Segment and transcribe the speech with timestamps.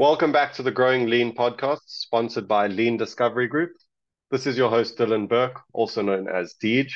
[0.00, 3.72] Welcome back to the Growing Lean podcast, sponsored by Lean Discovery Group.
[4.30, 6.90] This is your host, Dylan Burke, also known as Deej.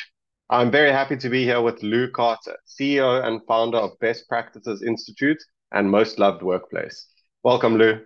[0.48, 4.82] I'm very happy to be here with Lou Carter, CEO and founder of Best Practices
[4.82, 5.36] Institute
[5.70, 7.08] and Most Loved Workplace.
[7.42, 8.00] Welcome, Lou.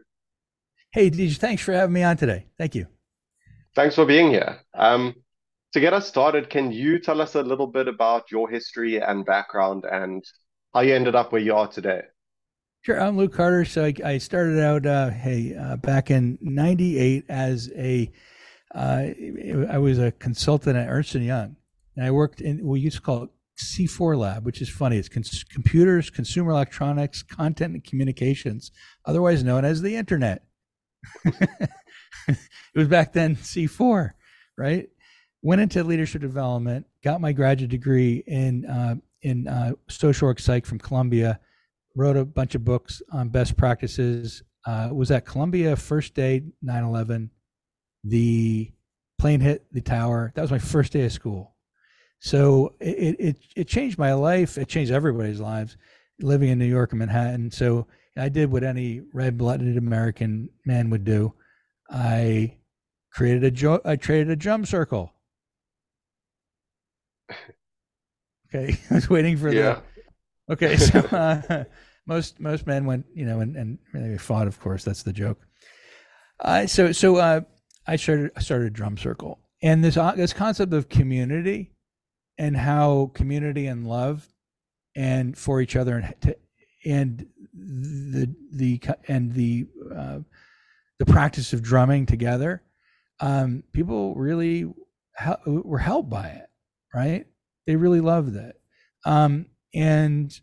[0.90, 2.46] Hey, Deej, thanks for having me on today.
[2.58, 2.88] Thank you.
[3.76, 4.58] Thanks for being here.
[4.74, 5.14] Um,
[5.74, 9.24] to get us started, can you tell us a little bit about your history and
[9.24, 10.24] background and
[10.74, 12.00] how you ended up where you are today?
[12.82, 13.64] Sure, I'm Lou Carter.
[13.64, 18.10] So I, I started out, uh, hey, uh, back in '98 as a,
[18.74, 19.08] uh,
[19.68, 21.56] I was a consultant at Ernst and Young,
[21.96, 24.96] and I worked in what we used to call it C4 Lab, which is funny.
[24.96, 28.70] It's cons- computers, consumer electronics, content, and communications,
[29.04, 30.44] otherwise known as the internet.
[31.24, 32.38] it
[32.76, 34.12] was back then C4,
[34.56, 34.88] right?
[35.42, 40.64] Went into leadership development, got my graduate degree in uh, in uh, social work psych
[40.64, 41.40] from Columbia
[41.98, 44.42] wrote a bunch of books on best practices.
[44.64, 47.30] Uh, was at Columbia first day 9/11.
[48.04, 48.70] The
[49.18, 50.32] plane hit the tower.
[50.34, 51.56] That was my first day of school.
[52.20, 54.56] So it it it changed my life.
[54.58, 55.76] It changed everybody's lives
[56.20, 57.50] living in New York and Manhattan.
[57.50, 61.34] So I did what any red-blooded American man would do.
[61.90, 62.56] I
[63.12, 65.12] created a jo- I created a drum circle.
[68.54, 69.80] Okay, I was waiting for yeah.
[70.46, 70.54] the.
[70.54, 71.64] Okay, so uh,
[72.08, 74.48] most most men went, you know, and and they fought.
[74.48, 75.38] Of course, that's the joke.
[76.40, 77.42] Uh, so so uh,
[77.86, 81.72] I started I started a drum circle, and this uh, this concept of community,
[82.38, 84.26] and how community and love,
[84.96, 86.36] and for each other, and to,
[86.86, 90.18] and the the and the uh,
[90.98, 92.62] the practice of drumming together,
[93.20, 94.66] um, people really
[95.46, 96.46] were helped by it,
[96.94, 97.26] right?
[97.66, 98.58] They really loved it,
[99.04, 100.40] um, and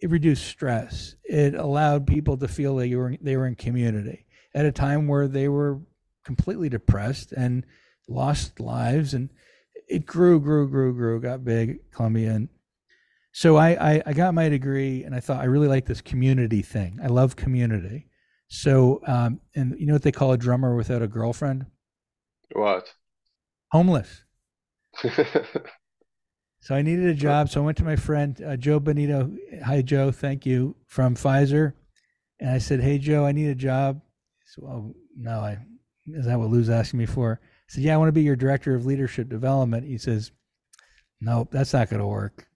[0.00, 1.14] it reduced stress.
[1.24, 5.06] It allowed people to feel that you were they were in community at a time
[5.06, 5.80] where they were
[6.24, 7.64] completely depressed and
[8.08, 9.30] lost lives, and
[9.88, 12.48] it grew, grew, grew, grew, got big, Columbia, and
[13.32, 16.62] so I, I, I got my degree, and I thought I really like this community
[16.62, 16.98] thing.
[17.02, 18.06] I love community.
[18.48, 21.66] So, um, and you know what they call a drummer without a girlfriend?
[22.52, 22.92] What?
[23.70, 24.24] Homeless.
[26.60, 27.48] So I needed a job.
[27.48, 29.32] So I went to my friend uh, Joe Benito.
[29.64, 30.10] Hi, Joe.
[30.10, 31.72] Thank you from Pfizer.
[32.38, 34.00] And I said, Hey, Joe, I need a job.
[34.44, 35.58] So, well, no, I
[36.06, 37.40] is that what Lou's asking me for?
[37.42, 39.86] I said, Yeah, I want to be your director of leadership development.
[39.86, 40.32] He says,
[41.20, 42.46] Nope, that's not going to work.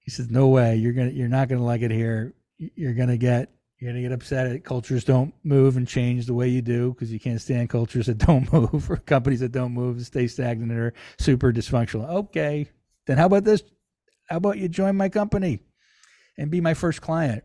[0.00, 0.76] He says, No way.
[0.76, 1.10] You're gonna.
[1.10, 2.34] You're not going to like it here.
[2.58, 3.50] You're going to get.
[3.78, 6.92] You're going to get upset at cultures don't move and change the way you do
[6.92, 10.28] because you can't stand cultures that don't move or companies that don't move and stay
[10.28, 12.08] stagnant or super dysfunctional.
[12.08, 12.68] Okay,
[13.06, 13.62] then how about this?
[14.28, 15.60] How about you join my company
[16.38, 17.44] and be my first client?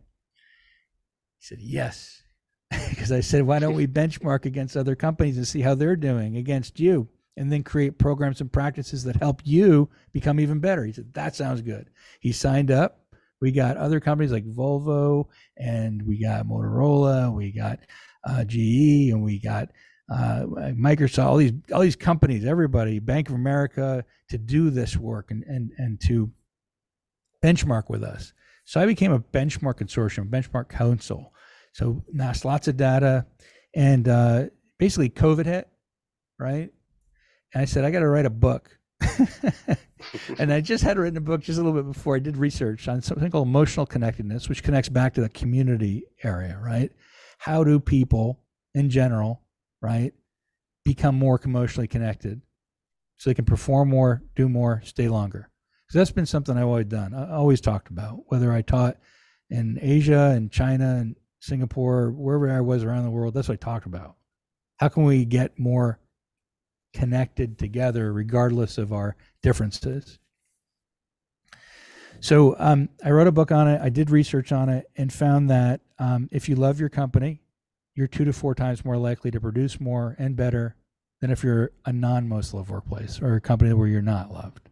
[1.39, 2.21] He said, Yes.
[2.89, 6.37] because I said, Why don't we benchmark against other companies and see how they're doing
[6.37, 7.09] against you?
[7.35, 10.83] And then create programs and practices that help you become even better.
[10.85, 11.89] He said, That sounds good.
[12.19, 13.01] He signed up.
[13.39, 17.79] We got other companies like Volvo and we got Motorola, we got
[18.27, 19.69] uh, GE, and we got
[20.09, 25.31] uh, Microsoft, all these all these companies, everybody, Bank of America, to do this work
[25.31, 26.31] and and and to
[27.43, 28.33] benchmark with us.
[28.65, 31.33] So I became a benchmark consortium, benchmark council.
[31.73, 33.25] So amassed lots of data,
[33.75, 34.45] and uh,
[34.77, 35.67] basically COVID hit,
[36.39, 36.69] right?
[37.53, 38.71] And I said I got to write a book.
[40.39, 42.87] and I just had written a book just a little bit before I did research
[42.87, 46.91] on something called emotional connectedness, which connects back to the community area, right?
[47.37, 48.39] How do people
[48.73, 49.43] in general
[49.81, 50.13] right?
[50.83, 52.41] Become more emotionally connected
[53.17, 55.49] so they can perform more, do more, stay longer.
[55.85, 57.13] Because that's been something I've always done.
[57.13, 58.97] I always talked about whether I taught
[59.49, 63.33] in Asia and China and Singapore, wherever I was around the world.
[63.33, 64.15] That's what I talked about.
[64.77, 65.99] How can we get more
[66.93, 70.19] connected together, regardless of our differences?
[72.19, 73.79] So um, I wrote a book on it.
[73.81, 77.41] I did research on it and found that um, if you love your company,
[77.97, 80.75] you're two to four times more likely to produce more and better
[81.19, 84.69] than if you're a non most loved workplace or a company where you're not loved.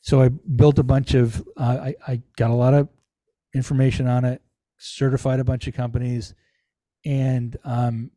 [0.00, 2.88] So I built a bunch of, uh, I, I got a lot of
[3.54, 4.40] information on it,
[4.78, 6.34] certified a bunch of companies,
[7.04, 8.10] and um,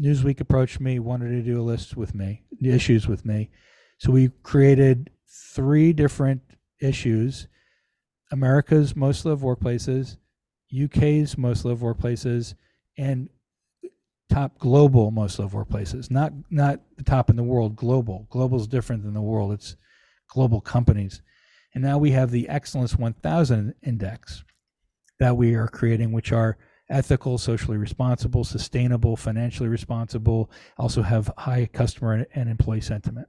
[0.00, 3.50] Newsweek approached me, wanted to do a list with me, issues with me.
[3.98, 6.42] So we created three different
[6.80, 7.48] issues
[8.32, 10.16] America's most loved workplaces,
[10.72, 12.54] UK's most loved workplaces
[12.96, 13.28] and
[14.30, 16.10] top global most loved workplaces.
[16.10, 18.26] Not not the top in the world, global.
[18.30, 19.52] Global is different than the world.
[19.52, 19.76] It's
[20.28, 21.22] global companies.
[21.74, 24.44] And now we have the Excellence 1000 index
[25.18, 26.56] that we are creating, which are
[26.88, 33.28] ethical, socially responsible, sustainable, financially responsible, also have high customer and employee sentiment.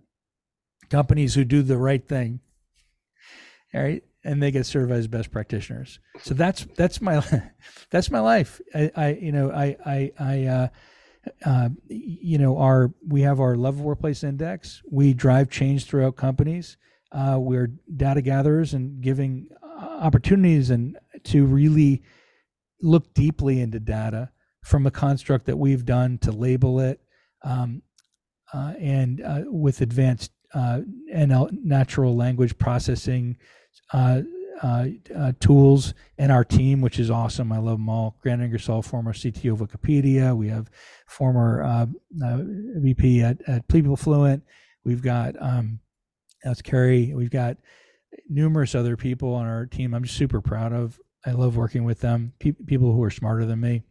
[0.89, 2.39] Companies who do the right thing,
[3.73, 5.99] all right, and they get certified as best practitioners.
[6.21, 7.23] So that's that's my
[7.89, 8.61] that's my life.
[8.73, 10.67] I, I you know I I I uh,
[11.45, 14.81] uh, you know our we have our love workplace index.
[14.89, 16.77] We drive change throughout companies.
[17.11, 19.49] Uh, we're data gatherers and giving
[19.81, 22.03] opportunities and to really
[22.81, 24.29] look deeply into data
[24.63, 27.01] from a construct that we've done to label it
[27.43, 27.81] um,
[28.53, 30.81] uh, and uh, with advanced uh,
[31.13, 33.37] NL, natural language processing
[33.93, 34.21] uh,
[34.61, 34.85] uh,
[35.17, 37.51] uh, tools and our team, which is awesome.
[37.51, 38.15] I love them all.
[38.21, 40.35] Grant Ingersoll, former CTO of Wikipedia.
[40.35, 40.69] We have
[41.07, 44.41] former VP at, at PeopleFluent.
[44.83, 45.79] We've got um,
[46.43, 47.13] that's Kerry.
[47.13, 47.57] We've got
[48.29, 49.93] numerous other people on our team.
[49.93, 50.99] I'm super proud of.
[51.25, 52.33] I love working with them.
[52.39, 53.83] Pe- people who are smarter than me,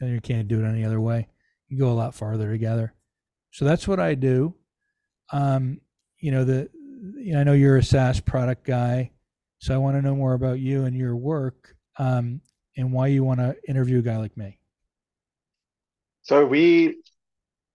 [0.00, 1.28] and you can't do it any other way.
[1.68, 2.94] You go a lot farther together.
[3.52, 4.54] So that's what I do.
[5.32, 5.80] Um,
[6.18, 6.68] you know the,
[7.16, 9.12] you know, I know you're a SaaS product guy,
[9.62, 12.40] so I want to know more about you and your work, um,
[12.76, 14.58] and why you want to interview a guy like me.
[16.22, 16.96] So we,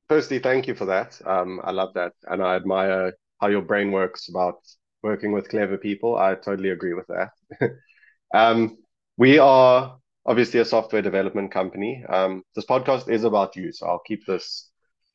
[0.10, 1.18] firstly, thank you for that.
[1.26, 4.56] Um, I love that, and I admire how your brain works about
[5.02, 6.18] working with clever people.
[6.18, 7.32] I totally agree with that.
[8.34, 8.78] um,
[9.16, 12.04] we are obviously a software development company.
[12.10, 14.70] Um, this podcast is about you, so I'll keep this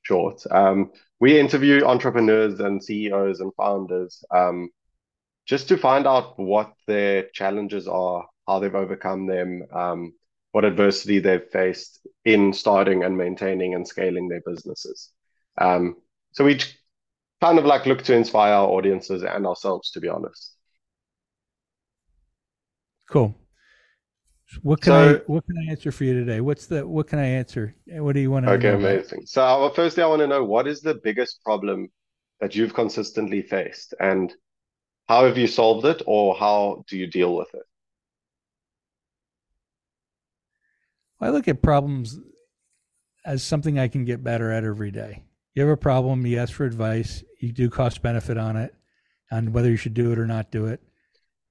[0.05, 0.43] short.
[0.51, 4.71] Um, we interview entrepreneurs and CEOs and founders um,
[5.53, 10.15] just to find out what their challenges are, how they've overcome them, um,
[10.53, 15.11] what adversity they've faced in starting and maintaining and scaling their businesses.
[15.61, 15.97] Um,
[16.31, 16.59] so we
[17.43, 20.57] kind of like look to inspire our audiences and ourselves, to be honest.
[23.11, 23.35] Cool.
[24.63, 26.41] What can so, I what can I answer for you today?
[26.41, 27.75] What's the what can I answer?
[27.89, 29.27] What do you want to Okay, amazing.
[29.27, 31.91] So uh, firstly I want to know what is the biggest problem
[32.41, 34.35] that you've consistently faced and
[35.09, 37.63] how have you solved it or how do you deal with it?
[41.21, 42.19] I look at problems
[43.25, 45.23] as something I can get better at every day.
[45.55, 48.75] You have a problem, you ask for advice, you do cost benefit on it,
[49.31, 50.83] on whether you should do it or not do it,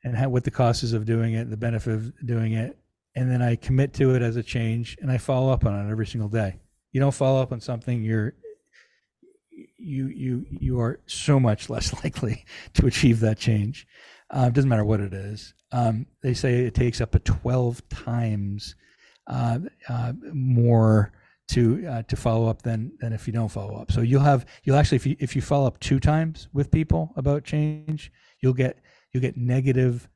[0.04, 2.78] and how, what the cost is of doing it, the benefit of doing it,
[3.16, 5.92] and then I commit to it as a change, and I follow up on it
[5.92, 6.60] every single day.
[6.92, 8.34] You don't follow up on something, you're
[9.78, 13.88] you you you are so much less likely to achieve that change.
[14.30, 15.54] Uh, it doesn't matter what it is.
[15.72, 18.76] Um, they say it takes up to twelve times
[19.28, 19.60] uh,
[19.90, 21.14] uh, more
[21.50, 23.92] to uh, to follow up than than if you don't follow up.
[23.92, 27.12] So you'll have you'll actually if you if you follow up two times with people
[27.16, 28.80] about change, you'll get
[29.12, 30.08] you'll get negative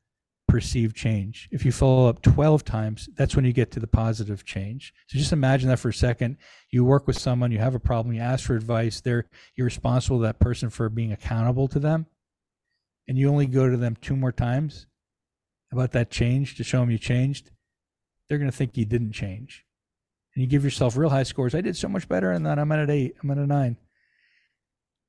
[0.56, 1.50] perceived change.
[1.52, 4.94] If you follow up 12 times, that's when you get to the positive change.
[5.06, 6.38] So just imagine that for a second.
[6.70, 10.16] You work with someone, you have a problem, you ask for advice, they're you're responsible
[10.20, 12.06] to that person for being accountable to them.
[13.06, 14.86] And you only go to them two more times
[15.70, 17.50] about that change to show them you changed.
[18.26, 19.66] They're going to think you didn't change.
[20.34, 21.54] And you give yourself real high scores.
[21.54, 23.76] I did so much better and then I'm at an 8, I'm at a 9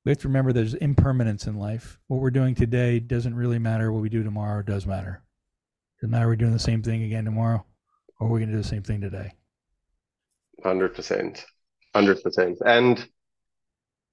[0.08, 1.98] we have to remember there's impermanence in life.
[2.06, 3.92] What we're doing today doesn't really matter.
[3.92, 5.22] What we do tomorrow does matter.
[6.00, 7.64] Doesn't matter we're doing the same thing again tomorrow,
[8.20, 9.32] or we're going to do the same thing today.
[10.62, 11.44] Hundred percent,
[11.94, 12.58] hundred percent.
[12.64, 13.08] And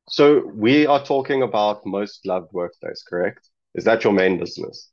[0.10, 3.50] so we are talking about most loved workplace, correct?
[3.76, 4.90] Is that your main business?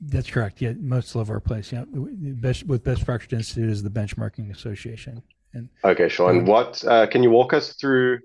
[0.00, 0.60] That's correct.
[0.60, 1.72] Yeah, most love workplace.
[1.72, 5.22] Yeah, best with Best Practice Institute is the benchmarking association.
[5.54, 6.30] And okay, sure.
[6.30, 8.20] And um, what uh, can you walk us through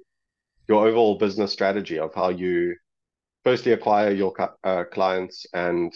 [0.68, 2.76] your overall business strategy of how you
[3.44, 5.94] firstly acquire your uh, clients and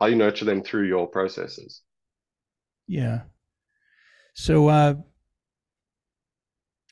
[0.00, 1.82] how you nurture them through your processes.
[2.86, 3.20] Yeah.
[4.34, 4.94] So, uh,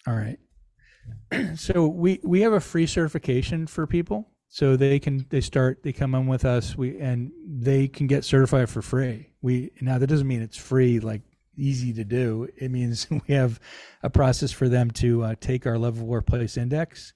[0.07, 0.39] all right.
[1.57, 5.93] so we we have a free certification for people, so they can they start they
[5.93, 9.31] come in with us we and they can get certified for free.
[9.43, 11.23] We now that doesn't mean it's free like
[11.57, 12.49] easy to do.
[12.57, 13.61] It means we have
[14.03, 17.13] a process for them to uh, take our level workplace index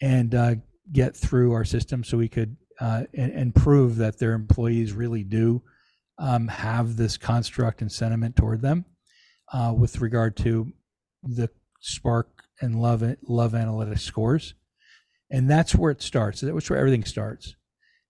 [0.00, 0.54] and uh,
[0.92, 5.22] get through our system, so we could uh, and, and, prove that their employees really
[5.22, 5.62] do
[6.18, 8.84] um, have this construct and sentiment toward them
[9.52, 10.72] uh, with regard to
[11.22, 11.48] the
[11.80, 12.28] Spark
[12.60, 14.54] and Love Love Analytics scores,
[15.30, 16.40] and that's where it starts.
[16.40, 17.56] That's where everything starts.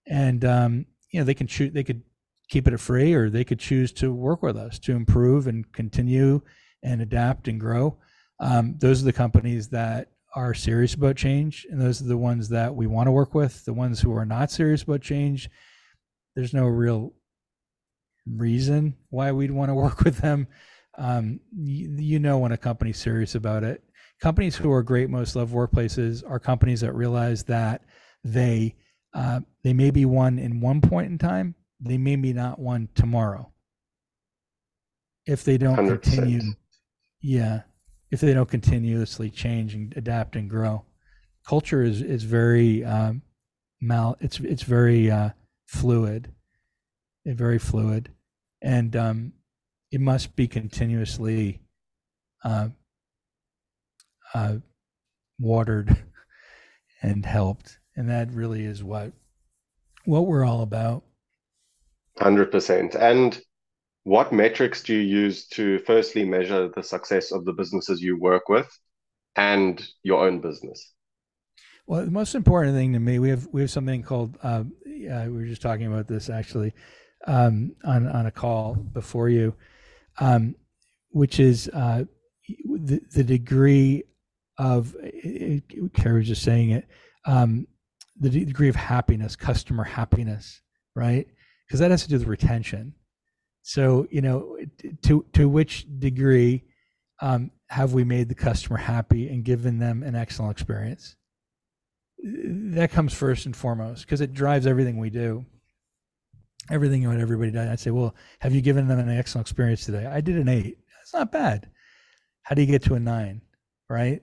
[0.07, 1.73] And um, you know they can choose.
[1.73, 2.02] They could
[2.49, 6.40] keep it free, or they could choose to work with us to improve and continue
[6.83, 7.97] and adapt and grow.
[8.40, 12.49] Um, those are the companies that are serious about change, and those are the ones
[12.49, 13.65] that we want to work with.
[13.65, 15.51] The ones who are not serious about change,
[16.35, 17.12] there's no real
[18.27, 20.47] reason why we'd want to work with them.
[20.97, 23.83] Um, you, you know when a company's serious about it.
[24.21, 27.83] Companies who are great, most loved workplaces are companies that realize that
[28.25, 28.77] they
[29.15, 32.89] uh, they may be one in one point in time, they may be not one
[32.95, 33.53] tomorrow.
[35.27, 36.03] If they don't 100%.
[36.03, 36.53] continue,
[37.21, 37.62] yeah,
[38.12, 40.85] if they don't continuously change and adapt and grow,
[41.49, 43.23] culture is is very um,
[43.81, 44.16] mal.
[44.21, 45.31] It's it's very uh,
[45.66, 46.31] fluid,
[47.25, 48.11] very fluid,
[48.61, 49.33] and um,
[49.90, 51.62] it must be continuously
[52.45, 52.69] uh,
[54.35, 54.57] uh,
[55.40, 55.97] watered
[57.02, 59.12] and helped, and that really is what
[60.04, 61.02] what we're all about.
[62.19, 62.95] Hundred percent.
[62.95, 63.40] And
[64.04, 68.49] what metrics do you use to firstly measure the success of the businesses you work
[68.49, 68.68] with
[69.37, 70.92] and your own business?
[71.87, 74.38] Well, the most important thing to me, we have we have something called.
[74.42, 76.73] Uh, we were just talking about this actually
[77.26, 79.54] um, on on a call before you,
[80.18, 80.54] um,
[81.11, 82.04] which is uh,
[82.64, 84.04] the the degree
[84.59, 84.97] of.
[85.94, 86.88] Carrie was just saying it.
[87.25, 87.66] Um,
[88.18, 90.61] the degree of happiness, customer happiness,
[90.94, 91.26] right?
[91.66, 92.94] Because that has to do with retention.
[93.62, 94.59] So you know,
[95.02, 96.64] to to which degree
[97.21, 101.16] um, have we made the customer happy and given them an excellent experience?
[102.23, 105.45] that comes first and foremost because it drives everything we do.
[106.71, 107.69] Everything you what everybody does.
[107.69, 110.07] I'd say, well, have you given them an excellent experience today?
[110.07, 110.78] I did an eight.
[110.97, 111.69] That's not bad.
[112.42, 113.42] How do you get to a nine?
[113.88, 114.23] Right?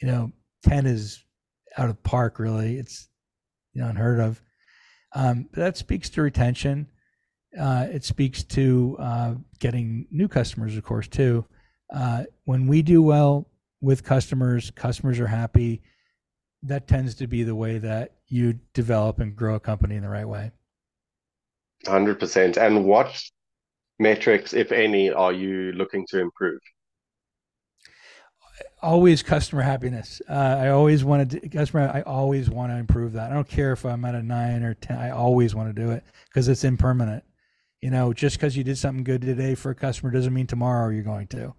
[0.00, 1.24] You know, ten is
[1.76, 2.38] out of park.
[2.38, 3.08] Really, it's
[3.72, 4.40] you know unheard of.
[5.16, 6.86] Um, that speaks to retention.
[7.58, 11.44] Uh, it speaks to uh, getting new customers, of course, too.
[11.94, 13.46] Uh, when we do well
[13.80, 15.82] with customers, customers are happy
[16.62, 20.08] that tends to be the way that you develop and grow a company in the
[20.08, 20.50] right way.
[21.84, 22.56] 100%.
[22.56, 23.22] And what
[23.98, 26.60] metrics, if any, are you looking to improve?
[28.82, 30.20] Always customer happiness.
[30.28, 31.90] Uh, I always wanted to, customer.
[31.92, 33.30] I always want to improve that.
[33.30, 34.98] I don't care if I'm at a nine or ten.
[34.98, 37.24] I always want to do it because it's impermanent.
[37.84, 40.88] You know, just because you did something good today for a customer doesn't mean tomorrow
[40.88, 41.52] you're going to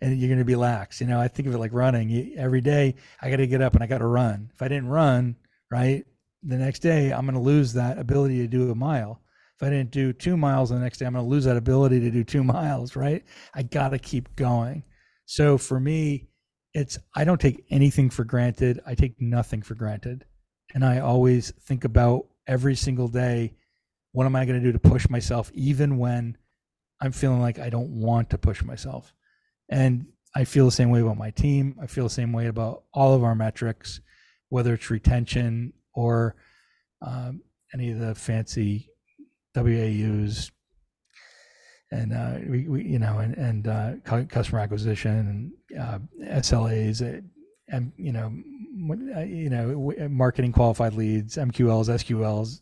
[0.00, 1.00] and you're going to be lax.
[1.00, 2.34] You know, I think of it like running.
[2.36, 4.50] Every day I got to get up and I got to run.
[4.52, 5.36] If I didn't run,
[5.70, 6.04] right,
[6.42, 9.20] the next day I'm going to lose that ability to do a mile.
[9.54, 12.00] If I didn't do two miles the next day, I'm going to lose that ability
[12.00, 13.24] to do two miles, right?
[13.54, 14.82] I got to keep going.
[15.26, 16.30] So for me,
[16.74, 18.80] it's I don't take anything for granted.
[18.88, 20.24] I take nothing for granted.
[20.74, 23.54] And I always think about every single day,
[24.12, 26.36] what am I going to do to push myself even when
[27.00, 29.12] I'm feeling like I don't want to push myself?
[29.68, 31.76] And I feel the same way about my team.
[31.82, 34.00] I feel the same way about all of our metrics,
[34.48, 36.36] whether it's retention or
[37.02, 38.90] um, any of the fancy
[39.54, 40.50] WAUs
[41.92, 43.92] and uh, we, we, you know, and, and uh,
[44.28, 45.98] customer acquisition and uh,
[46.40, 47.20] SLAs, uh,
[47.68, 48.32] and you know,
[49.16, 52.60] uh, you know, marketing qualified leads, MQLs, SQLs,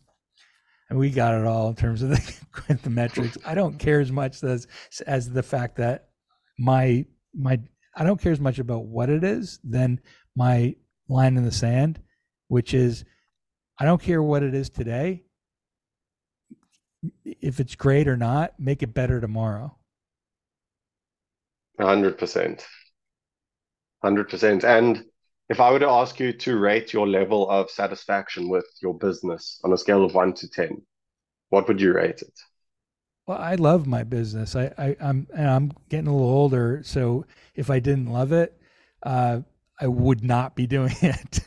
[0.89, 3.37] and we got it all in terms of the, the metrics.
[3.45, 4.67] I don't care as much as
[5.05, 6.09] as the fact that
[6.57, 7.59] my my
[7.95, 9.99] I don't care as much about what it is than
[10.35, 10.75] my
[11.07, 11.99] line in the sand,
[12.47, 13.05] which is
[13.79, 15.23] I don't care what it is today.
[17.23, 19.77] If it's great or not, make it better tomorrow.
[21.79, 22.65] hundred percent.
[24.01, 24.63] Hundred percent.
[24.63, 25.05] And
[25.49, 29.59] if I were to ask you to rate your level of satisfaction with your business
[29.63, 30.81] on a scale of one to ten,
[31.49, 32.39] what would you rate it?
[33.25, 34.55] Well, I love my business.
[34.55, 37.25] I, I am I'm, I'm getting a little older, so
[37.55, 38.59] if I didn't love it,
[39.03, 39.41] uh,
[39.79, 41.39] I would not be doing it.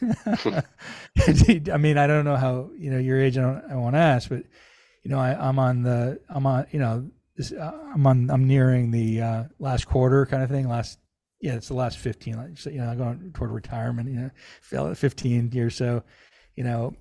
[1.70, 3.36] I mean, I don't know how you know your age.
[3.36, 3.64] I don't.
[3.70, 4.44] I won't ask, but
[5.02, 6.20] you know, I, I'm on the.
[6.28, 6.66] I'm on.
[6.70, 8.30] You know, this, uh, I'm on.
[8.30, 10.68] I'm nearing the uh, last quarter kind of thing.
[10.68, 10.98] Last,
[11.42, 12.36] yeah, it's the last 15.
[12.36, 14.08] Like, you know, going toward retirement.
[14.08, 14.30] You
[14.70, 15.74] know, 15 years.
[15.74, 16.04] So,
[16.54, 16.94] you know,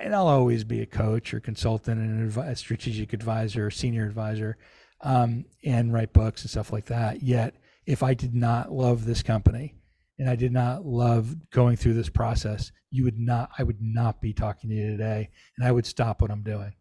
[0.00, 4.56] and I'll always be a coach or consultant and a strategic advisor or senior advisor
[5.00, 7.22] um, and write books and stuff like that.
[7.22, 7.54] Yet,
[7.86, 9.74] if I did not love this company
[10.18, 14.20] and I did not love going through this process, you would not, I would not
[14.20, 16.72] be talking to you today and I would stop what I'm doing.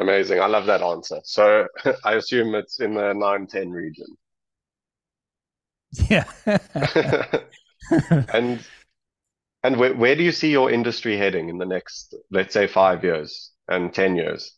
[0.00, 0.40] Amazing.
[0.40, 1.20] I love that answer.
[1.24, 1.66] So
[2.04, 4.06] I assume it's in the 9 10 region.
[5.92, 6.24] Yeah.
[8.32, 8.60] and
[9.62, 13.04] and where, where do you see your industry heading in the next, let's say, five
[13.04, 14.56] years and 10 years?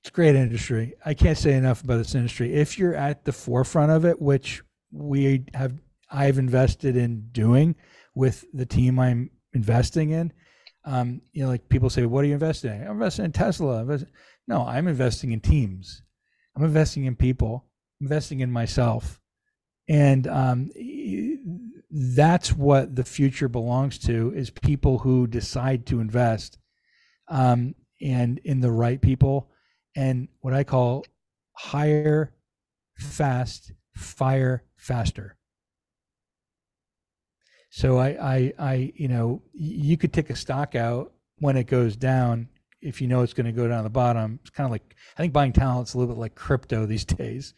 [0.00, 0.94] It's a great industry.
[1.04, 2.54] I can't say enough about this industry.
[2.54, 5.74] If you're at the forefront of it, which we have,
[6.10, 7.74] I've invested in doing
[8.14, 10.32] with the team I'm investing in.
[10.84, 13.84] Um, you know, like people say, "What are you investing in?" I'm investing in Tesla.
[14.46, 16.02] no, I'm investing in teams.
[16.56, 17.66] I'm investing in people
[18.00, 19.20] investing in myself,
[19.88, 20.70] and um,
[21.90, 26.58] that's what the future belongs to: is people who decide to invest,
[27.28, 29.50] um, and in the right people,
[29.96, 31.04] and what I call
[31.52, 32.32] hire
[32.96, 35.36] fast, fire faster.
[37.70, 41.96] So I, I, I, you know, you could take a stock out when it goes
[41.96, 42.48] down
[42.80, 44.38] if you know it's going to go down the bottom.
[44.42, 47.04] It's kind of like I think buying talent is a little bit like crypto these
[47.04, 47.54] days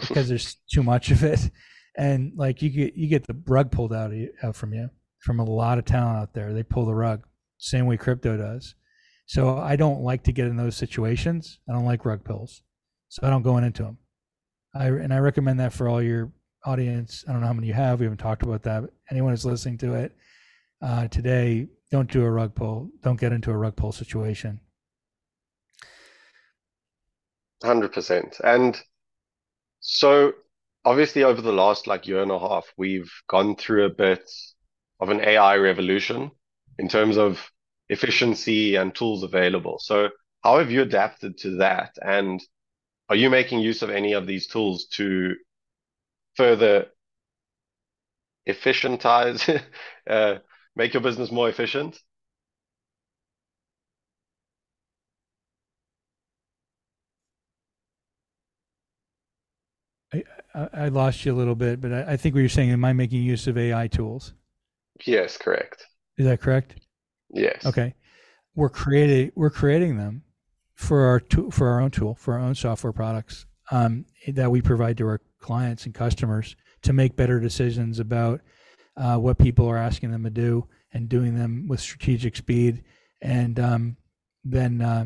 [0.00, 1.50] because there's too much of it,
[1.96, 4.90] and like you get you get the rug pulled out of you, out from you
[5.20, 6.52] from a lot of talent out there.
[6.52, 7.26] They pull the rug,
[7.58, 8.74] same way crypto does.
[9.26, 11.58] So I don't like to get in those situations.
[11.68, 12.62] I don't like rug pulls,
[13.08, 13.98] so I don't go into them.
[14.74, 16.32] I and I recommend that for all your
[16.64, 17.24] audience.
[17.28, 18.00] I don't know how many you have.
[18.00, 18.84] We haven't talked about that.
[19.10, 20.16] Anyone who's listening to it
[20.82, 22.90] uh, today, don't do a rug pull.
[23.02, 24.60] Don't get into a rug pull situation.
[27.62, 28.38] Hundred percent.
[28.44, 28.80] And
[29.88, 30.34] so,
[30.84, 34.30] obviously, over the last like year and a half, we've gone through a bit
[35.00, 36.30] of an AI revolution
[36.78, 37.50] in terms of
[37.88, 39.78] efficiency and tools available.
[39.80, 40.10] So,
[40.42, 41.96] how have you adapted to that?
[42.02, 42.40] And
[43.08, 45.36] are you making use of any of these tools to
[46.36, 46.86] further
[48.46, 49.62] efficientize,
[50.10, 50.38] uh,
[50.76, 51.98] make your business more efficient?
[60.54, 62.84] I, I lost you a little bit, but I, I think what you're saying, am
[62.84, 64.32] I making use of AI tools?
[65.06, 65.86] Yes, correct.
[66.16, 66.76] Is that correct?
[67.30, 67.64] Yes.
[67.64, 67.94] Okay.
[68.54, 70.22] We're creating we're creating them
[70.74, 74.60] for our tool, for our own tool, for our own software products um, that we
[74.60, 78.40] provide to our clients and customers to make better decisions about
[78.96, 82.82] uh, what people are asking them to do and doing them with strategic speed,
[83.20, 83.96] and um,
[84.44, 85.04] then uh,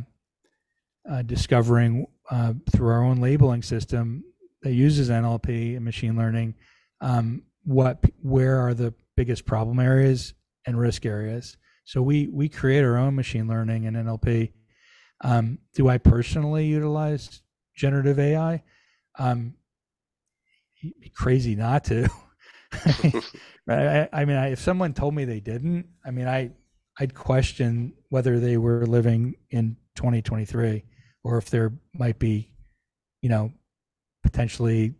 [1.10, 4.24] uh, discovering uh, through our own labeling system
[4.62, 6.54] that uses NLP and machine learning
[7.00, 10.34] um, what where are the biggest problem areas
[10.66, 11.56] and risk areas.
[11.84, 14.52] So we we create our own machine learning and NLP
[15.22, 17.42] um, do I personally utilize
[17.76, 18.62] generative AI?
[19.18, 19.54] Um,
[21.14, 22.08] crazy not to.
[23.68, 26.50] I, I, mean, I, if someone told me they didn't, I mean, I
[26.98, 30.84] I'd question whether they were living in 2023
[31.24, 32.52] or if there might be,
[33.22, 33.52] you know,
[34.32, 34.94] potentially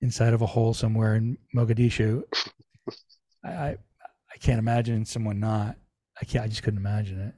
[0.00, 2.22] inside of a hole somewhere in Mogadishu.
[3.44, 3.76] I, I
[4.32, 5.76] I can't imagine someone not.
[6.20, 6.44] I can't.
[6.44, 7.34] I just couldn't imagine it.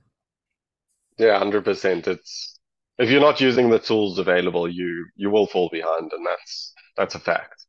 [1.19, 2.07] Yeah, hundred percent.
[2.07, 2.59] It's
[2.99, 7.15] if you're not using the tools available, you you will fall behind, and that's that's
[7.15, 7.67] a fact.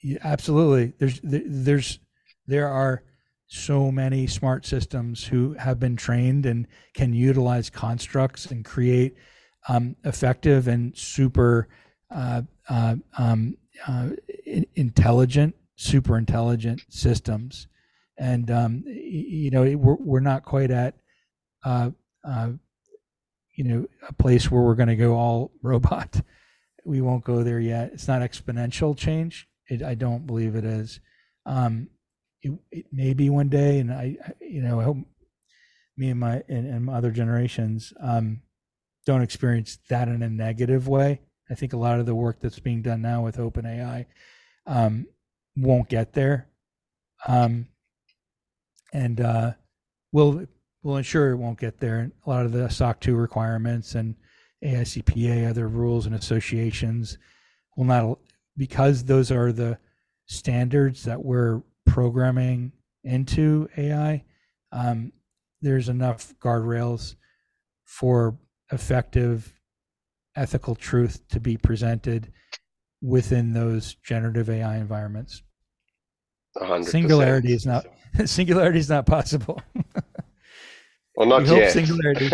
[0.00, 0.92] Yeah, absolutely.
[0.98, 1.98] There's there's
[2.46, 3.02] there are
[3.46, 9.16] so many smart systems who have been trained and can utilize constructs and create
[9.68, 11.68] um, effective and super
[12.10, 14.10] uh, uh, um, uh,
[14.74, 17.68] intelligent, super intelligent systems.
[18.18, 20.94] And um, you know, we're we're not quite at
[21.64, 21.90] uh,
[22.24, 22.50] uh,
[23.54, 26.20] you know, a place where we're going to go all robot.
[26.84, 27.90] We won't go there yet.
[27.92, 29.48] It's not exponential change.
[29.68, 31.00] It, I don't believe it is.
[31.44, 31.88] Um,
[32.40, 34.98] it, it may be one day, and I, I you know, I hope
[35.96, 38.42] me and my and, and other generations um,
[39.08, 41.18] don't experience that in a negative way.
[41.48, 44.04] I think a lot of the work that's being done now with OpenAI
[44.66, 45.06] um,
[45.56, 46.46] won't get there,
[47.26, 47.68] um,
[48.92, 49.52] and uh,
[50.12, 50.44] will
[50.82, 52.12] will ensure it won't get there.
[52.26, 54.14] A lot of the SOC 2 requirements and
[54.62, 57.16] AICPA, other rules and associations
[57.78, 58.18] will not,
[58.58, 59.78] because those are the
[60.26, 62.72] standards that we're programming
[63.04, 64.22] into AI,
[64.70, 65.12] um,
[65.62, 67.14] there's enough guardrails
[67.86, 68.36] for
[68.70, 69.52] effective
[70.36, 72.32] ethical truth to be presented
[73.02, 75.42] within those generative AI environments.
[76.56, 76.84] 100%.
[76.84, 77.86] Singularity is not
[78.24, 79.60] singularity is not possible.
[81.18, 81.64] Well, not we yet.
[81.64, 82.30] Hope singularity.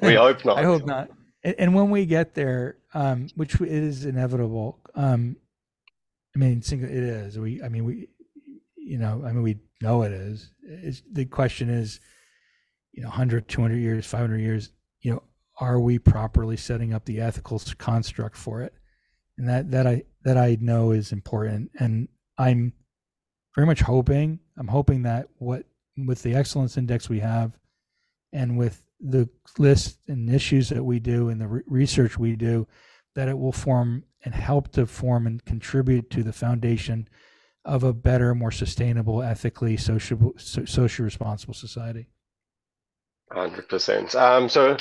[0.06, 0.58] we hope not.
[0.58, 1.10] I hope not.
[1.42, 4.78] And, when we get there, um, which is inevitable.
[4.94, 5.36] Um,
[6.34, 7.36] I mean, single, it is.
[7.36, 8.08] We, I mean, we,
[8.76, 10.52] you know, I mean, we know it is.
[10.62, 11.98] It's, the question is,
[12.92, 15.22] you know, 100, 200 years, 500 years, you know,
[15.58, 18.74] are we properly setting up the ethical construct for it?
[19.38, 21.70] And that, that I, that I know is important.
[21.78, 22.72] And I'm
[23.54, 25.64] very much hoping, I'm hoping that what,
[25.96, 27.52] with the excellence index we have,
[28.32, 32.66] and with the list and issues that we do and the re- research we do,
[33.14, 37.08] that it will form and help to form and contribute to the foundation
[37.64, 42.08] of a better, more sustainable, ethically, social, so, socially responsible society.
[43.32, 44.14] Hundred percent.
[44.14, 44.76] Um, so,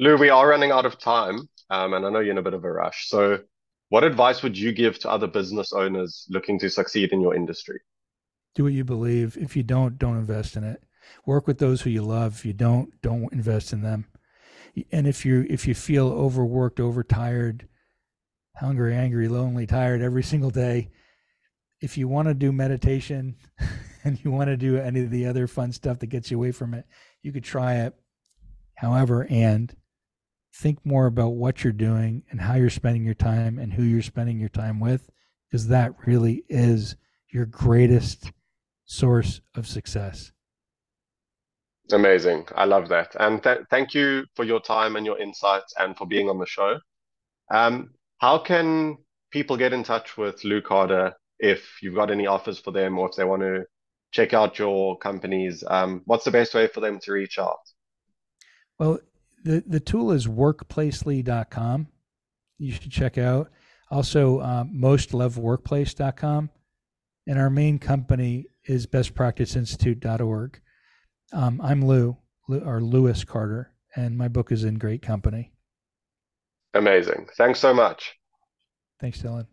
[0.00, 1.48] Lou, we are running out of time.
[1.70, 3.08] um, and I know you're in a bit of a rush.
[3.08, 3.40] So,
[3.88, 7.80] what advice would you give to other business owners looking to succeed in your industry?
[8.54, 9.36] Do what you believe.
[9.36, 10.82] If you don't, don't invest in it.
[11.26, 12.36] Work with those who you love.
[12.36, 14.06] If you don't, don't invest in them.
[14.92, 17.66] And if you if you feel overworked, overtired,
[18.56, 20.90] hungry, angry, lonely, tired every single day,
[21.80, 23.36] if you want to do meditation
[24.04, 26.52] and you want to do any of the other fun stuff that gets you away
[26.52, 26.84] from it,
[27.22, 27.94] you could try it.
[28.74, 29.74] However, and
[30.58, 34.02] think more about what you're doing and how you're spending your time and who you're
[34.02, 35.08] spending your time with,
[35.48, 36.96] because that really is
[37.30, 38.32] your greatest
[38.84, 40.32] source of success.
[41.92, 42.46] Amazing.
[42.54, 43.14] I love that.
[43.18, 46.46] And th- thank you for your time and your insights and for being on the
[46.46, 46.80] show.
[47.50, 48.98] Um, how can
[49.30, 53.08] people get in touch with Lou Carter if you've got any offers for them or
[53.08, 53.64] if they want to
[54.10, 55.62] check out your companies?
[55.66, 57.60] Um, what's the best way for them to reach out?
[58.78, 58.98] Well,
[59.48, 61.88] the, the tool is workplacely.com.
[62.58, 63.50] You should check out.
[63.90, 66.50] Also, um, mostloveworkplace.com.
[67.26, 70.60] And our main company is bestpracticeinstitute.org.
[71.32, 75.52] Um, I'm Lou, Lou, or Lewis Carter, and my book is in great company.
[76.74, 77.28] Amazing.
[77.38, 78.14] Thanks so much.
[79.00, 79.46] Thanks, Dylan.